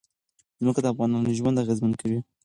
[0.61, 2.19] ځمکه د افغانانو ژوند اغېزمن کوي.